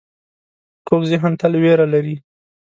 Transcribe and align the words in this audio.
کوږ 0.87 1.01
ذهن 1.11 1.31
تل 1.39 1.53
وېره 1.61 1.85
لري 1.93 2.15